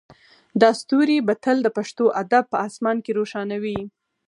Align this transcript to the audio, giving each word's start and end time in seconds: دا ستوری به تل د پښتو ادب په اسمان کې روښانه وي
دا 0.61 0.69
ستوری 0.81 1.17
به 1.27 1.33
تل 1.43 1.57
د 1.63 1.67
پښتو 1.77 2.05
ادب 2.21 2.43
په 2.53 2.57
اسمان 2.67 2.97
کې 3.05 3.11
روښانه 3.19 3.55
وي 3.63 3.79